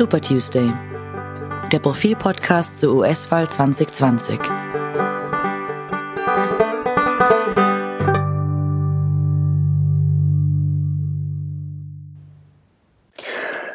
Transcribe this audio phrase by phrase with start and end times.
[0.00, 0.72] Super Tuesday,
[1.70, 4.40] der Profil-Podcast zur US-Wahl 2020.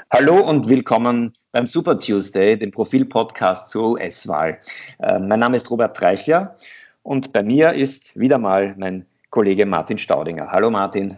[0.09, 4.59] Hallo und willkommen beim Super Tuesday, dem Profil-Podcast zur US-Wahl.
[5.03, 6.55] Äh, mein Name ist Robert Treichler
[7.03, 10.51] und bei mir ist wieder mal mein Kollege Martin Staudinger.
[10.51, 11.15] Hallo Martin.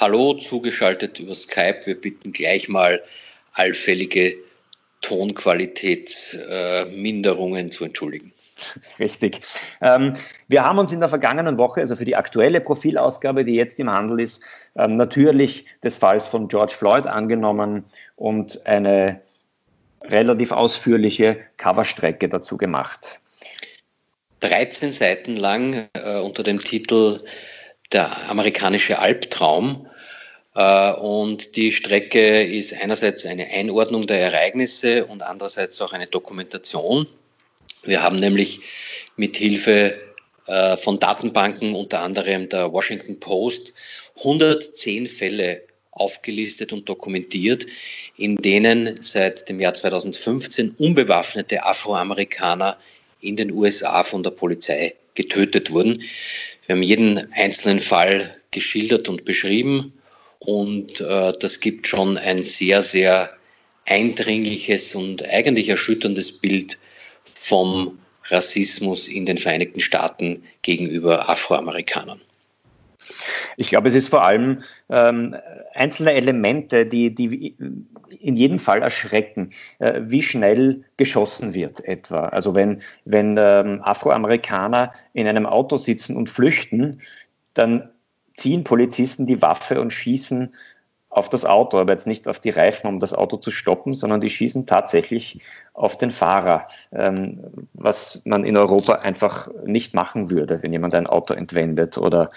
[0.00, 1.82] Hallo, zugeschaltet über Skype.
[1.84, 2.98] Wir bitten gleich mal
[3.52, 4.36] allfällige
[5.00, 8.32] Tonqualitätsminderungen äh, zu entschuldigen.
[8.98, 9.40] Richtig.
[9.80, 10.14] Ähm,
[10.48, 13.90] wir haben uns in der vergangenen Woche, also für die aktuelle Profilausgabe, die jetzt im
[13.90, 14.42] Handel ist,
[14.76, 17.84] ähm, natürlich des Falls von George Floyd angenommen
[18.16, 19.20] und eine
[20.02, 23.18] relativ ausführliche Coverstrecke dazu gemacht.
[24.40, 27.20] 13 Seiten lang äh, unter dem Titel
[27.92, 29.86] Der amerikanische Albtraum
[30.58, 37.06] und die Strecke ist einerseits eine Einordnung der Ereignisse und andererseits auch eine Dokumentation.
[37.84, 38.60] Wir haben nämlich
[39.16, 40.00] mit Hilfe
[40.46, 43.72] äh, von Datenbanken, unter anderem der Washington Post,
[44.18, 47.66] 110 Fälle aufgelistet und dokumentiert,
[48.16, 52.78] in denen seit dem Jahr 2015 unbewaffnete Afroamerikaner
[53.20, 56.02] in den USA von der Polizei getötet wurden.
[56.66, 59.92] Wir haben jeden einzelnen Fall geschildert und beschrieben
[60.40, 63.30] und äh, das gibt schon ein sehr, sehr
[63.86, 66.78] eindringliches und eigentlich erschütterndes Bild
[67.24, 72.20] vom Rassismus in den Vereinigten Staaten gegenüber Afroamerikanern.
[73.56, 74.60] Ich glaube, es ist vor allem
[74.90, 75.34] ähm,
[75.74, 77.54] einzelne Elemente, die, die
[78.20, 82.28] in jedem Fall erschrecken, äh, wie schnell geschossen wird etwa.
[82.28, 87.00] Also wenn, wenn ähm, Afroamerikaner in einem Auto sitzen und flüchten,
[87.54, 87.90] dann
[88.38, 90.54] ziehen Polizisten die Waffe und schießen
[91.10, 94.20] auf das Auto, aber jetzt nicht auf die Reifen, um das Auto zu stoppen, sondern
[94.20, 95.40] die schießen tatsächlich
[95.72, 101.06] auf den Fahrer, ähm, was man in Europa einfach nicht machen würde, wenn jemand ein
[101.06, 102.28] Auto entwendet oder,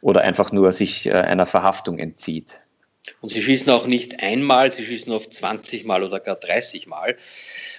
[0.00, 2.60] oder einfach nur sich äh, einer Verhaftung entzieht.
[3.20, 7.16] Und sie schießen auch nicht einmal, sie schießen oft 20 Mal oder gar 30 Mal.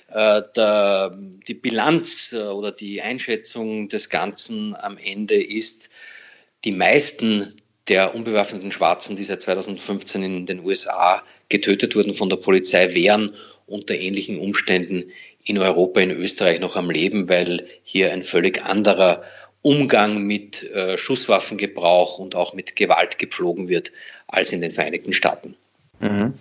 [0.09, 5.90] Äh, der, die Bilanz äh, oder die Einschätzung des Ganzen am Ende ist,
[6.63, 12.38] die meisten der unbewaffneten Schwarzen, die seit 2015 in den USA getötet wurden von der
[12.38, 13.34] Polizei, wären
[13.66, 15.06] unter ähnlichen Umständen
[15.44, 19.24] in Europa, in Österreich noch am Leben, weil hier ein völlig anderer
[19.62, 23.92] Umgang mit äh, Schusswaffengebrauch und auch mit Gewalt gepflogen wird
[24.28, 25.56] als in den Vereinigten Staaten.
[26.00, 26.34] Mhm.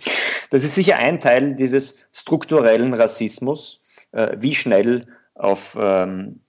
[0.49, 3.81] Das ist sicher ein Teil dieses strukturellen Rassismus,
[4.11, 6.39] äh, wie schnell auf ähm,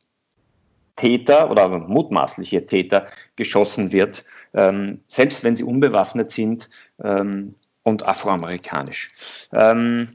[0.98, 6.68] Täter oder mutmaßliche Täter geschossen wird, ähm, selbst wenn sie unbewaffnet sind
[7.02, 7.54] ähm,
[7.84, 9.48] und afroamerikanisch.
[9.52, 10.08] Ähm,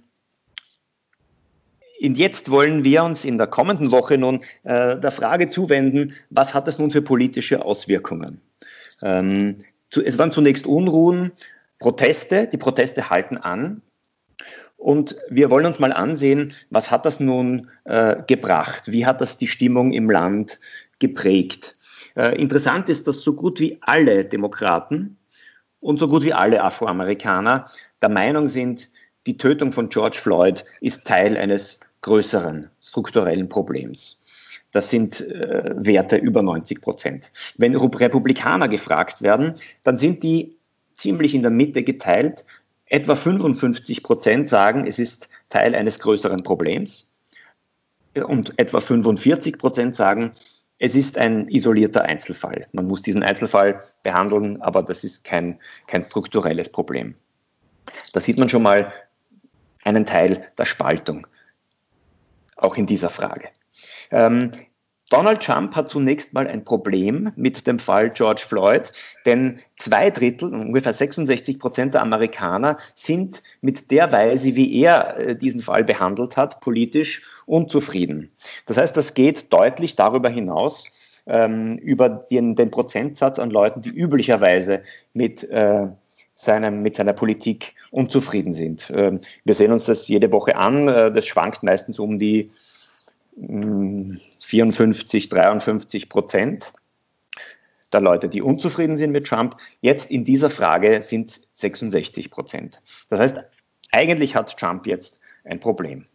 [2.01, 6.53] und jetzt wollen wir uns in der kommenden Woche nun äh, der Frage zuwenden, was
[6.53, 8.41] hat das nun für politische Auswirkungen?
[9.01, 11.31] Ähm, zu, es waren zunächst Unruhen,
[11.79, 13.81] Proteste, die Proteste halten an.
[14.83, 18.91] Und wir wollen uns mal ansehen, was hat das nun äh, gebracht?
[18.91, 20.59] Wie hat das die Stimmung im Land
[20.99, 21.77] geprägt?
[22.17, 25.17] Äh, interessant ist, dass so gut wie alle Demokraten
[25.79, 27.63] und so gut wie alle Afroamerikaner
[28.01, 28.89] der Meinung sind,
[29.25, 34.59] die Tötung von George Floyd ist Teil eines größeren strukturellen Problems.
[34.73, 37.31] Das sind äh, Werte über 90 Prozent.
[37.55, 39.53] Wenn Republikaner gefragt werden,
[39.85, 40.57] dann sind die
[40.93, 42.43] ziemlich in der Mitte geteilt.
[42.93, 47.07] Etwa 55 Prozent sagen, es ist Teil eines größeren Problems.
[48.13, 50.31] Und etwa 45 Prozent sagen,
[50.77, 52.67] es ist ein isolierter Einzelfall.
[52.71, 57.15] Man muss diesen Einzelfall behandeln, aber das ist kein, kein strukturelles Problem.
[58.13, 58.93] Da sieht man schon mal
[59.83, 61.25] einen Teil der Spaltung,
[62.57, 63.49] auch in dieser Frage.
[64.11, 64.51] Ähm,
[65.09, 68.91] Donald Trump hat zunächst mal ein Problem mit dem Fall George Floyd,
[69.25, 75.35] denn zwei Drittel, ungefähr 66 Prozent der Amerikaner sind mit der Weise, wie er äh,
[75.35, 78.31] diesen Fall behandelt hat, politisch unzufrieden.
[78.65, 83.89] Das heißt, das geht deutlich darüber hinaus, ähm, über den, den, Prozentsatz an Leuten, die
[83.89, 84.81] üblicherweise
[85.13, 85.87] mit, äh,
[86.33, 88.91] seinem, mit seiner Politik unzufrieden sind.
[88.95, 90.87] Ähm, wir sehen uns das jede Woche an.
[90.87, 92.49] Äh, das schwankt meistens um die
[93.35, 96.71] 54, 53 Prozent
[97.91, 99.57] der Leute, die unzufrieden sind mit Trump.
[99.81, 102.81] Jetzt in dieser Frage sind 66 Prozent.
[103.09, 103.37] Das heißt,
[103.91, 106.05] eigentlich hat Trump jetzt ein Problem.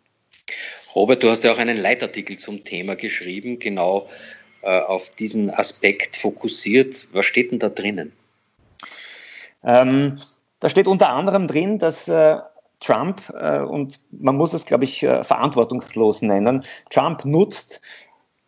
[0.94, 4.08] Robert, du hast ja auch einen Leitartikel zum Thema geschrieben, genau
[4.62, 7.06] äh, auf diesen Aspekt fokussiert.
[7.12, 8.12] Was steht denn da drinnen?
[9.62, 10.20] Ähm,
[10.60, 12.38] da steht unter anderem drin, dass äh,
[12.80, 17.80] Trump, äh, und man muss es, glaube ich, äh, verantwortungslos nennen, Trump nutzt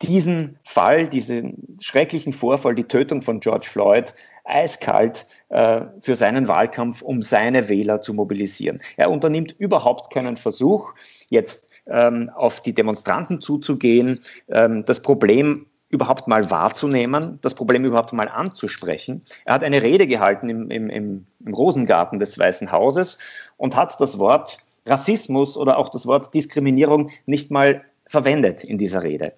[0.02, 7.02] diesen Fall, diesen schrecklichen Vorfall, die Tötung von George Floyd, eiskalt äh, für seinen Wahlkampf,
[7.02, 8.80] um seine Wähler zu mobilisieren.
[8.96, 10.94] Er unternimmt überhaupt keinen Versuch,
[11.28, 18.12] jetzt ähm, auf die Demonstranten zuzugehen, ähm, das Problem überhaupt mal wahrzunehmen, das Problem überhaupt
[18.12, 19.22] mal anzusprechen.
[19.44, 23.18] Er hat eine Rede gehalten im, im, im, im Rosengarten des Weißen Hauses
[23.56, 29.02] und hat das Wort Rassismus oder auch das Wort Diskriminierung nicht mal verwendet in dieser
[29.02, 29.32] Rede.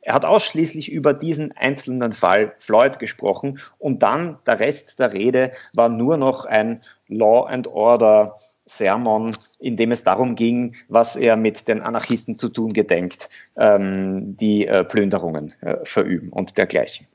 [0.00, 5.52] Er hat ausschließlich über diesen einzelnen Fall Floyd gesprochen und dann der Rest der Rede
[5.74, 8.34] war nur noch ein Law and Order
[8.76, 14.36] Sermon, in dem es darum ging, was er mit den Anarchisten zu tun gedenkt, ähm,
[14.36, 17.06] die äh, Plünderungen äh, verüben und dergleichen.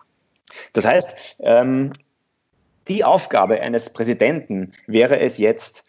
[0.73, 1.93] Das heißt, ähm,
[2.87, 5.83] die Aufgabe eines Präsidenten wäre es jetzt,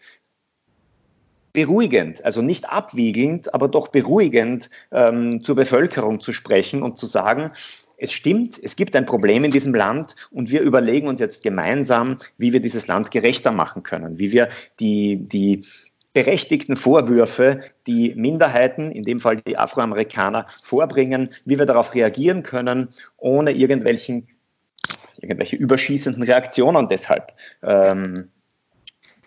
[1.53, 7.51] beruhigend, also nicht abwiegelnd, aber doch beruhigend ähm, zur Bevölkerung zu sprechen und zu sagen,
[7.99, 12.17] es stimmt, es gibt ein Problem in diesem Land und wir überlegen uns jetzt gemeinsam,
[12.37, 14.49] wie wir dieses Land gerechter machen können, wie wir
[14.79, 15.61] die, die
[16.13, 22.89] berechtigten Vorwürfe, die Minderheiten, in dem Fall die Afroamerikaner, vorbringen, wie wir darauf reagieren können,
[23.17, 24.27] ohne irgendwelchen,
[25.21, 28.29] irgendwelche überschießenden Reaktionen deshalb ähm,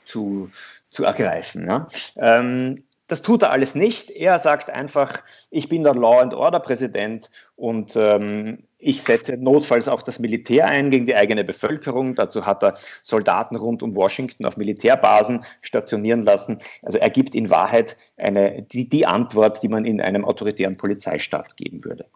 [0.05, 0.51] zu,
[0.91, 1.67] zu ergreifen.
[1.67, 1.87] Ja.
[2.17, 2.83] Ähm,
[3.13, 4.11] das tut er alles nicht.
[4.11, 9.87] Er sagt einfach, ich bin der Law and Order Präsident und ähm, ich setze notfalls
[9.87, 12.15] auch das Militär ein gegen die eigene Bevölkerung.
[12.15, 12.73] Dazu hat er
[13.03, 16.57] Soldaten rund um Washington auf Militärbasen stationieren lassen.
[16.81, 21.59] Also er gibt in Wahrheit eine, die, die Antwort, die man in einem autoritären Polizeistaat
[21.59, 22.07] geben würde.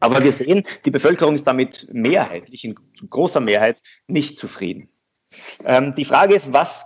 [0.00, 2.74] Aber wir sehen, die Bevölkerung ist damit mehrheitlich, in
[3.08, 4.90] großer Mehrheit, nicht zufrieden.
[5.64, 6.84] Ähm, die Frage ist, was,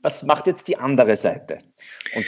[0.00, 1.58] was macht jetzt die andere Seite?
[2.16, 2.26] Und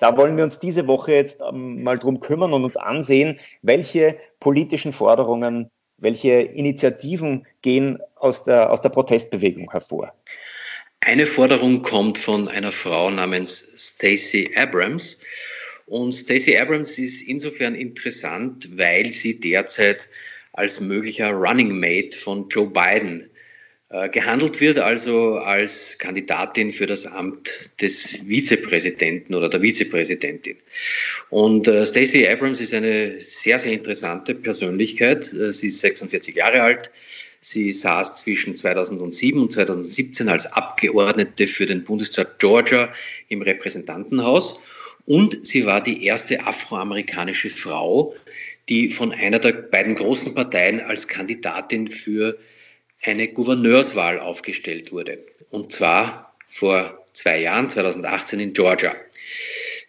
[0.00, 4.16] da wollen wir uns diese Woche jetzt ähm, mal drum kümmern und uns ansehen, welche
[4.40, 10.12] politischen Forderungen, welche Initiativen gehen aus der, aus der Protestbewegung hervor.
[11.00, 15.18] Eine Forderung kommt von einer Frau namens Stacey Abrams.
[15.86, 20.08] Und Stacey Abrams ist insofern interessant, weil sie derzeit
[20.52, 23.29] als möglicher Running Mate von Joe Biden
[24.12, 30.56] gehandelt wird also als Kandidatin für das Amt des Vizepräsidenten oder der Vizepräsidentin.
[31.28, 35.32] Und äh, Stacey Abrams ist eine sehr, sehr interessante Persönlichkeit.
[35.32, 36.90] Äh, sie ist 46 Jahre alt.
[37.40, 42.92] Sie saß zwischen 2007 und 2017 als Abgeordnete für den Bundesstaat Georgia
[43.28, 44.60] im Repräsentantenhaus.
[45.06, 48.14] Und sie war die erste afroamerikanische Frau,
[48.68, 52.38] die von einer der beiden großen Parteien als Kandidatin für
[53.02, 55.24] eine Gouverneurswahl aufgestellt wurde.
[55.50, 58.94] Und zwar vor zwei Jahren, 2018 in Georgia.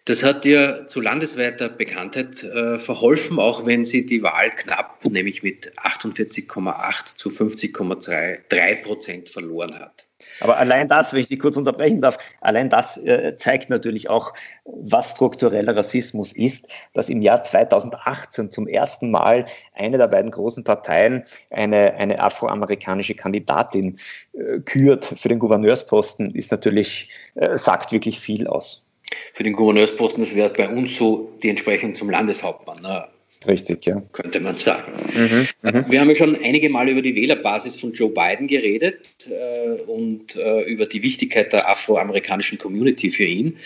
[0.05, 5.43] Das hat ihr zu landesweiter Bekanntheit äh, verholfen, auch wenn sie die Wahl knapp, nämlich
[5.43, 10.07] mit 48,8 zu 50,3 Prozent verloren hat.
[10.41, 14.33] Aber allein das, wenn ich dich kurz unterbrechen darf, allein das äh, zeigt natürlich auch,
[14.65, 20.63] was struktureller Rassismus ist, dass im Jahr 2018 zum ersten Mal eine der beiden großen
[20.63, 23.97] Parteien eine, eine afroamerikanische Kandidatin
[24.33, 28.85] äh, kürt für den Gouverneursposten, ist natürlich, äh, sagt wirklich viel aus.
[29.33, 32.81] Für den Gouverneursposten, das wäre bei uns so die Entsprechung zum Landeshauptmann.
[32.81, 33.07] Ne?
[33.47, 34.01] Richtig, ja.
[34.11, 34.91] Könnte man sagen.
[35.15, 39.15] Mhm, mhm, Wir haben ja schon einige Mal über die Wählerbasis von Joe Biden geredet
[39.29, 43.57] äh, und äh, über die Wichtigkeit der afroamerikanischen Community für ihn.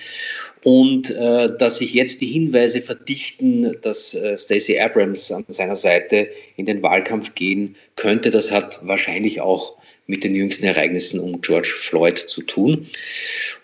[0.64, 6.30] Und äh, dass sich jetzt die Hinweise verdichten, dass äh, Stacey Abrams an seiner Seite
[6.56, 9.76] in den Wahlkampf gehen könnte, das hat wahrscheinlich auch
[10.08, 12.88] mit den jüngsten Ereignissen um George Floyd zu tun.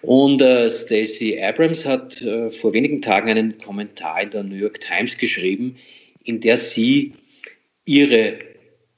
[0.01, 4.81] Und äh, Stacey Abrams hat äh, vor wenigen Tagen einen Kommentar in der New York
[4.81, 5.75] Times geschrieben,
[6.23, 7.13] in der sie
[7.85, 8.39] ihre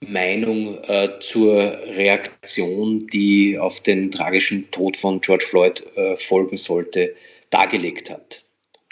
[0.07, 1.55] Meinung äh, zur
[1.95, 7.13] Reaktion, die auf den tragischen Tod von George Floyd äh, folgen sollte,
[7.49, 8.43] dargelegt hat.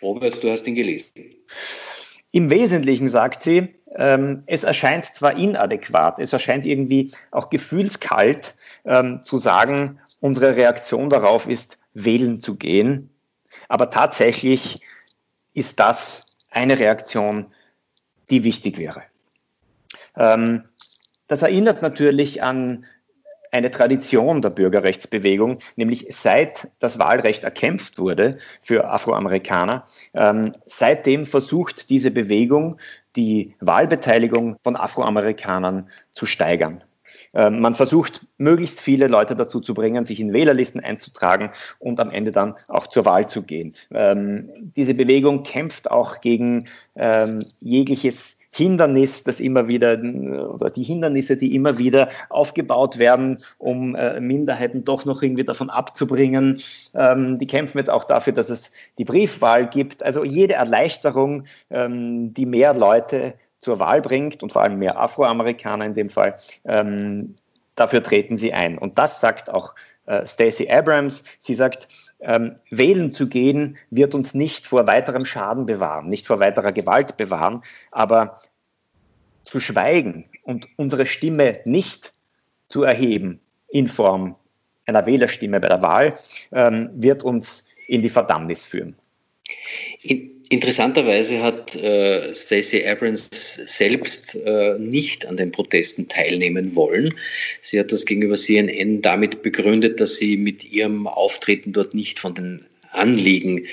[0.02, 1.14] Robert, du hast ihn gelesen.
[2.32, 9.22] Im Wesentlichen sagt sie, ähm, es erscheint zwar inadäquat, es erscheint irgendwie auch gefühlskalt ähm,
[9.22, 13.10] zu sagen, unsere Reaktion darauf ist, wählen zu gehen.
[13.68, 14.82] Aber tatsächlich
[15.54, 17.48] ist das eine Reaktion,
[18.30, 19.04] die wichtig wäre.
[20.16, 20.64] Ähm,
[21.28, 22.86] das erinnert natürlich an
[23.52, 29.84] eine Tradition der Bürgerrechtsbewegung, nämlich seit das Wahlrecht erkämpft wurde für Afroamerikaner,
[30.14, 32.78] ähm, seitdem versucht diese Bewegung
[33.18, 36.82] die Wahlbeteiligung von Afroamerikanern zu steigern.
[37.34, 42.12] Ähm, man versucht, möglichst viele Leute dazu zu bringen, sich in Wählerlisten einzutragen und am
[42.12, 43.74] Ende dann auch zur Wahl zu gehen.
[43.94, 49.98] Ähm, diese Bewegung kämpft auch gegen ähm, jegliches Hindernis, das immer wieder,
[50.54, 55.70] oder die Hindernisse, die immer wieder aufgebaut werden, um äh, Minderheiten doch noch irgendwie davon
[55.70, 56.62] abzubringen.
[56.94, 60.04] Die kämpfen jetzt auch dafür, dass es die Briefwahl gibt.
[60.04, 65.94] Also jede Erleichterung, die mehr Leute zur Wahl bringt und vor allem mehr Afroamerikaner in
[65.94, 67.36] dem Fall, ähm,
[67.76, 68.78] dafür treten sie ein.
[68.78, 69.74] Und das sagt auch
[70.08, 71.24] äh, Stacey Abrams.
[71.40, 71.88] Sie sagt,
[72.20, 77.18] ähm, wählen zu gehen wird uns nicht vor weiterem Schaden bewahren, nicht vor weiterer Gewalt
[77.18, 78.42] bewahren, aber
[79.46, 82.12] zu schweigen und unsere Stimme nicht
[82.68, 84.36] zu erheben in Form
[84.88, 86.14] einer Wählerstimme bei der Wahl,
[86.52, 88.96] ähm, wird uns in die Verdammnis führen.
[90.52, 97.14] Interessanterweise hat äh, Stacey Abrams selbst äh, nicht an den Protesten teilnehmen wollen.
[97.62, 102.36] Sie hat das gegenüber CNN damit begründet, dass sie mit ihrem Auftreten dort nicht von
[102.36, 103.66] den Anliegen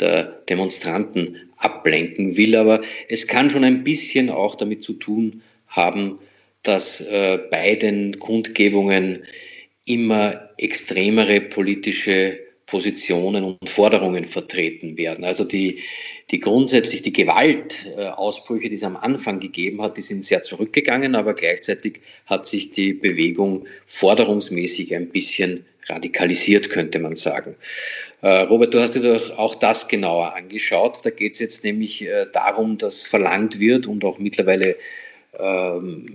[0.00, 2.56] der Demonstranten ablenken will.
[2.56, 6.18] Aber es kann schon ein bisschen auch damit zu tun haben,
[6.62, 9.24] dass äh, bei den Kundgebungen
[9.84, 12.38] immer extremere politische
[12.72, 15.26] Positionen und Forderungen vertreten werden.
[15.26, 15.80] Also die,
[16.30, 21.34] die grundsätzlich die Gewaltausbrüche, die es am Anfang gegeben hat, die sind sehr zurückgegangen, aber
[21.34, 27.56] gleichzeitig hat sich die Bewegung forderungsmäßig ein bisschen radikalisiert, könnte man sagen.
[28.22, 31.00] Äh, Robert, du hast dir doch auch das genauer angeschaut.
[31.02, 34.76] Da geht es jetzt nämlich äh, darum, dass verlangt wird und auch mittlerweile
[35.38, 36.06] ähm,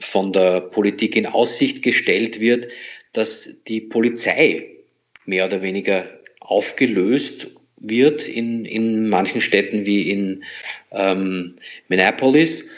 [0.00, 2.66] von der Politik in Aussicht gestellt wird,
[3.12, 4.79] dass die Polizei
[5.26, 6.04] mehr oder weniger
[6.40, 10.44] aufgelöst wird in, in manchen Städten wie in
[10.90, 11.56] ähm,
[11.88, 12.68] Minneapolis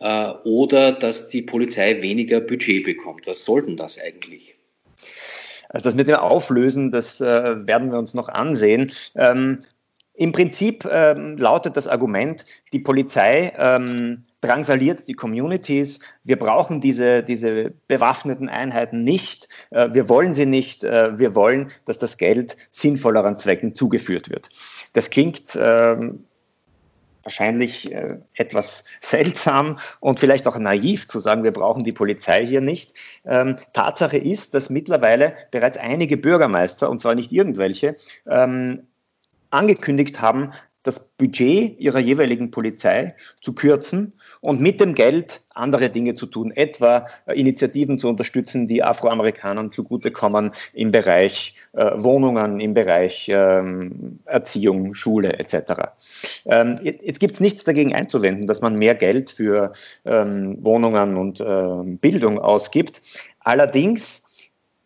[0.00, 3.26] äh, oder dass die Polizei weniger Budget bekommt.
[3.26, 4.54] Was soll denn das eigentlich?
[5.70, 8.92] Also das mit dem Auflösen, das äh, werden wir uns noch ansehen.
[9.14, 9.60] Ähm,
[10.14, 16.00] Im Prinzip ähm, lautet das Argument, die Polizei ähm, drangsaliert die Communities.
[16.24, 19.48] Wir brauchen diese, diese bewaffneten Einheiten nicht.
[19.70, 20.84] Äh, wir wollen sie nicht.
[20.84, 24.48] Äh, wir wollen, dass das Geld sinnvolleren Zwecken zugeführt wird.
[24.92, 26.24] Das klingt ähm,
[27.22, 32.60] wahrscheinlich äh, etwas seltsam und vielleicht auch naiv zu sagen, wir brauchen die Polizei hier
[32.60, 32.94] nicht.
[33.24, 38.86] Ähm, Tatsache ist, dass mittlerweile bereits einige Bürgermeister, und zwar nicht irgendwelche, ähm,
[39.50, 46.14] angekündigt haben, das Budget ihrer jeweiligen Polizei zu kürzen und mit dem Geld andere Dinge
[46.14, 52.72] zu tun, etwa äh, Initiativen zu unterstützen, die Afroamerikanern zugutekommen im Bereich äh, Wohnungen, im
[52.72, 55.72] Bereich ähm, Erziehung, Schule etc.
[56.46, 59.72] Ähm, jetzt gibt es nichts dagegen einzuwenden, dass man mehr Geld für
[60.06, 63.02] ähm, Wohnungen und äh, Bildung ausgibt.
[63.40, 64.24] Allerdings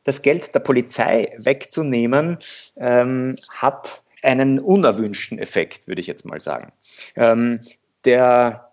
[0.04, 2.38] das Geld der Polizei wegzunehmen,
[2.76, 6.72] ähm, hat einen unerwünschten Effekt, würde ich jetzt mal sagen.
[7.16, 7.60] Ähm,
[8.04, 8.72] der,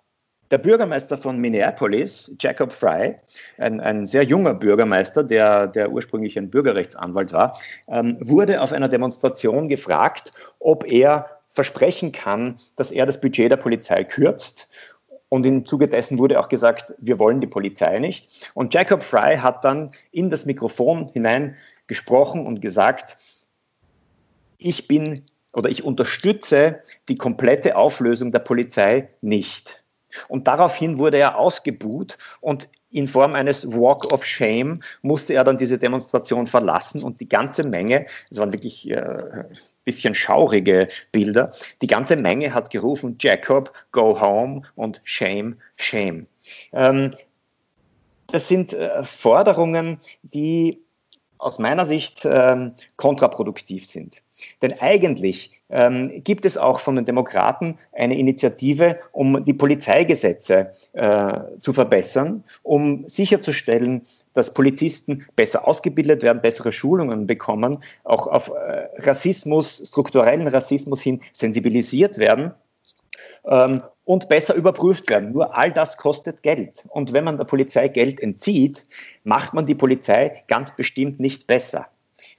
[0.50, 3.16] der Bürgermeister von Minneapolis, Jacob Fry,
[3.58, 8.90] ein, ein sehr junger Bürgermeister, der, der ursprünglich ein Bürgerrechtsanwalt war, ähm, wurde auf einer
[8.90, 14.70] Demonstration gefragt, ob er versprechen kann, dass er das Budget der Polizei kürzt
[15.34, 18.52] und im Zuge dessen wurde auch gesagt, wir wollen die Polizei nicht.
[18.54, 21.56] Und Jacob Fry hat dann in das Mikrofon hinein
[21.88, 23.16] gesprochen und gesagt,
[24.58, 29.82] ich bin oder ich unterstütze die komplette Auflösung der Polizei nicht.
[30.28, 35.58] Und daraufhin wurde er ausgebuht und in Form eines Walk of Shame musste er dann
[35.58, 39.46] diese Demonstration verlassen und die ganze Menge, es waren wirklich äh,
[39.86, 46.28] bisschen schaurige Bilder, die ganze Menge hat gerufen, Jacob, go home und Shame, Shame.
[46.74, 47.16] Ähm,
[48.28, 50.82] das sind äh, Forderungen, die
[51.42, 54.22] aus meiner Sicht ähm, kontraproduktiv sind.
[54.62, 61.34] Denn eigentlich ähm, gibt es auch von den Demokraten eine Initiative, um die Polizeigesetze äh,
[61.60, 68.88] zu verbessern, um sicherzustellen, dass Polizisten besser ausgebildet werden, bessere Schulungen bekommen, auch auf äh,
[69.00, 72.54] Rassismus, strukturellen Rassismus hin sensibilisiert werden.
[73.46, 75.32] Ähm, und besser überprüft werden.
[75.32, 76.84] Nur all das kostet Geld.
[76.90, 78.84] Und wenn man der Polizei Geld entzieht,
[79.24, 81.88] macht man die Polizei ganz bestimmt nicht besser.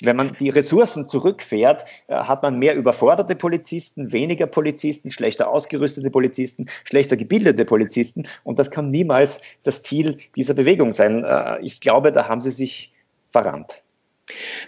[0.02, 6.10] Wenn man die Ressourcen zurückfährt, äh, hat man mehr überforderte Polizisten, weniger Polizisten, schlechter ausgerüstete
[6.10, 8.24] Polizisten, schlechter gebildete Polizisten.
[8.44, 11.24] Und das kann niemals das Ziel dieser Bewegung sein.
[11.24, 12.92] Äh, ich glaube, da haben sie sich
[13.28, 13.82] verrannt.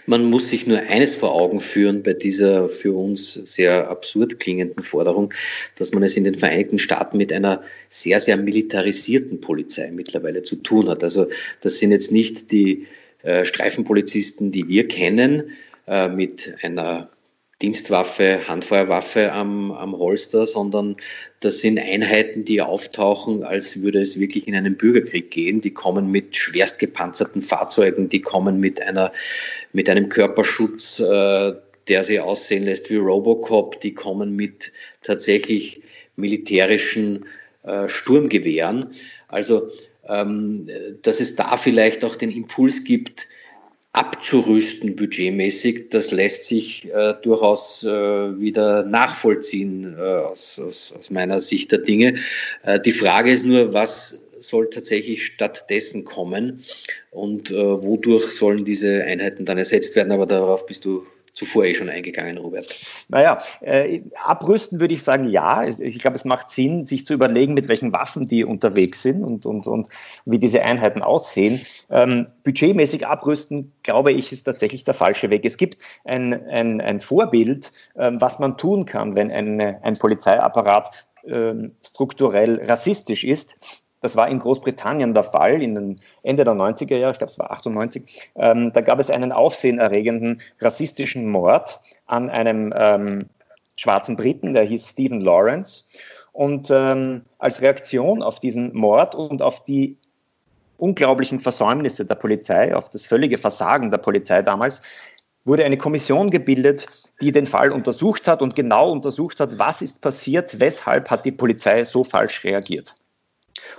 [0.05, 4.83] Man muss sich nur eines vor Augen führen bei dieser für uns sehr absurd klingenden
[4.83, 5.33] Forderung,
[5.77, 10.57] dass man es in den Vereinigten Staaten mit einer sehr, sehr militarisierten Polizei mittlerweile zu
[10.57, 11.03] tun hat.
[11.03, 11.27] Also
[11.61, 12.87] das sind jetzt nicht die
[13.23, 15.51] äh, Streifenpolizisten, die wir kennen,
[15.87, 17.09] äh, mit einer
[17.61, 20.97] Dienstwaffe, Handfeuerwaffe am, am Holster, sondern
[21.39, 25.61] das sind Einheiten, die auftauchen, als würde es wirklich in einen Bürgerkrieg gehen.
[25.61, 29.13] Die kommen mit schwerst gepanzerten Fahrzeugen, die kommen mit, einer,
[29.71, 31.53] mit einem Körperschutz, äh,
[31.87, 35.81] der sie aussehen lässt wie Robocop, die kommen mit tatsächlich
[36.17, 37.25] militärischen
[37.63, 38.93] äh, Sturmgewehren.
[39.29, 39.71] Also,
[40.07, 40.67] ähm,
[41.03, 43.27] dass es da vielleicht auch den Impuls gibt,
[43.95, 51.39] abzurüsten budgetmäßig, das lässt sich äh, durchaus äh, wieder nachvollziehen äh, aus, aus, aus, meiner
[51.39, 52.15] Sicht der Dinge.
[52.63, 56.65] Äh, die Frage ist nur, was soll tatsächlich stattdessen kommen
[57.11, 61.05] und äh, wodurch sollen diese Einheiten dann ersetzt werden, aber darauf bist du
[61.35, 62.73] zuvor eh schon eingegangen, Robert.
[63.09, 65.67] Naja, äh, abrüsten würde ich sagen, ja.
[65.67, 69.45] Ich glaube, es macht Sinn, sich zu überlegen, mit welchen Waffen die unterwegs sind und,
[69.45, 69.89] und, und
[70.25, 71.61] wie diese Einheiten aussehen.
[71.89, 75.45] Ähm, budgetmäßig abrüsten, glaube ich, ist tatsächlich der falsche Weg.
[75.45, 81.07] Es gibt ein, ein, ein Vorbild, ähm, was man tun kann, wenn ein, ein Polizeiapparat
[81.27, 83.84] ähm, strukturell rassistisch ist.
[84.05, 87.39] Das war in Großbritannien der Fall, in den Ende der 90er Jahre, ich glaube es
[87.39, 88.29] war 98.
[88.35, 93.25] Ähm, da gab es einen aufsehenerregenden rassistischen Mord an einem ähm,
[93.77, 95.85] schwarzen Briten, der hieß Stephen Lawrence.
[96.33, 99.97] Und ähm, als Reaktion auf diesen Mord und auf die
[100.77, 104.83] unglaublichen Versäumnisse der Polizei, auf das völlige Versagen der Polizei damals,
[105.45, 106.85] wurde eine Kommission gebildet,
[107.21, 111.31] die den Fall untersucht hat und genau untersucht hat, was ist passiert, weshalb hat die
[111.31, 112.93] Polizei so falsch reagiert.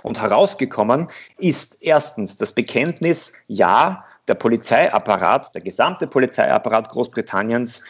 [0.03, 7.83] Und herausgekommen ist erstens das Bekenntnis, ja, der Polizeiapparat, der gesamte Polizeiapparat Großbritanniens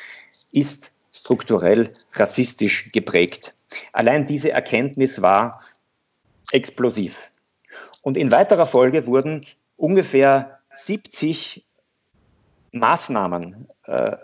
[0.52, 3.56] ist strukturell rassistisch geprägt.
[3.94, 5.62] Allein diese Erkenntnis war
[6.52, 7.32] explosiv.
[8.02, 11.66] Und in weiterer Folge wurden ungefähr 70
[12.72, 14.16] Maßnahmen äh,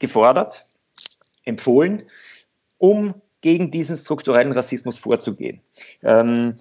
[0.00, 0.64] gefordert,
[1.44, 2.02] empfohlen,
[2.78, 5.60] um gegen diesen strukturellen Rassismus vorzugehen.
[6.02, 6.56] Ähm,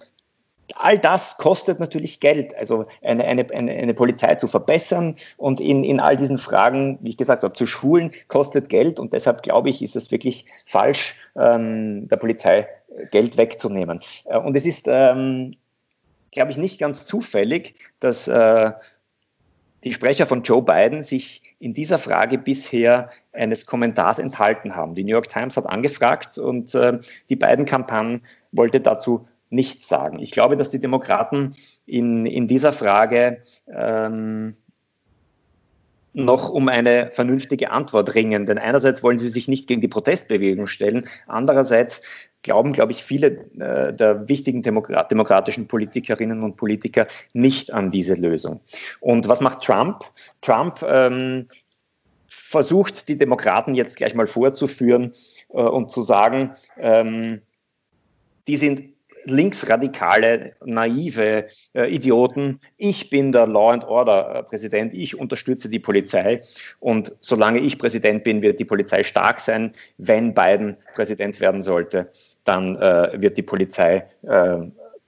[0.75, 5.83] All das kostet natürlich Geld, also eine, eine, eine, eine Polizei zu verbessern und in,
[5.83, 9.69] in all diesen Fragen, wie ich gesagt habe, zu schulen, kostet Geld und deshalb glaube
[9.69, 12.67] ich, ist es wirklich falsch, ähm, der Polizei
[13.11, 13.99] Geld wegzunehmen.
[14.25, 15.55] Äh, und es ist, ähm,
[16.31, 18.71] glaube ich, nicht ganz zufällig, dass äh,
[19.83, 24.93] die Sprecher von Joe Biden sich in dieser Frage bisher eines Kommentars enthalten haben.
[24.95, 30.19] Die New York Times hat angefragt und äh, die beiden Kampagnen wollte dazu nichts sagen.
[30.19, 31.51] Ich glaube, dass die Demokraten
[31.85, 34.55] in, in dieser Frage ähm,
[36.13, 38.45] noch um eine vernünftige Antwort ringen.
[38.45, 42.01] Denn einerseits wollen sie sich nicht gegen die Protestbewegung stellen, andererseits
[42.43, 48.15] glauben, glaube ich, viele äh, der wichtigen Demokrat demokratischen Politikerinnen und Politiker nicht an diese
[48.15, 48.61] Lösung.
[48.99, 50.03] Und was macht Trump?
[50.41, 51.47] Trump ähm,
[52.25, 55.13] versucht, die Demokraten jetzt gleich mal vorzuführen
[55.49, 57.41] äh, und zu sagen, ähm,
[58.47, 58.90] die sind
[59.25, 62.59] linksradikale, naive äh, Idioten.
[62.77, 66.41] Ich bin der Law and Order äh, Präsident, ich unterstütze die Polizei
[66.79, 69.73] und solange ich Präsident bin, wird die Polizei stark sein.
[69.97, 72.09] Wenn Biden Präsident werden sollte,
[72.43, 74.57] dann äh, wird die Polizei äh,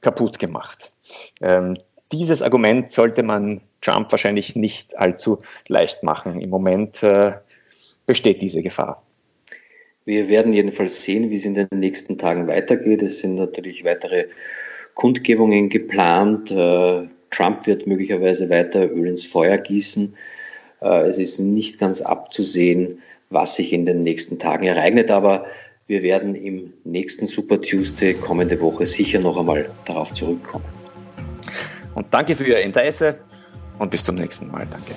[0.01, 0.89] kaputt gemacht.
[1.41, 1.77] Ähm,
[2.11, 6.39] dieses Argument sollte man Trump wahrscheinlich nicht allzu leicht machen.
[6.39, 7.33] Im Moment äh,
[8.05, 9.01] besteht diese Gefahr.
[10.05, 13.01] Wir werden jedenfalls sehen, wie es in den nächsten Tagen weitergeht.
[13.01, 14.25] Es sind natürlich weitere
[14.95, 16.51] Kundgebungen geplant.
[16.51, 20.13] Äh, Trump wird möglicherweise weiter Öl ins Feuer gießen.
[20.81, 25.45] Äh, es ist nicht ganz abzusehen, was sich in den nächsten Tagen ereignet, aber
[25.87, 30.65] wir werden im nächsten Super Tuesday kommende Woche sicher noch einmal darauf zurückkommen.
[31.95, 33.19] Und danke für Ihr Interesse
[33.79, 34.67] und bis zum nächsten Mal.
[34.69, 34.93] Danke.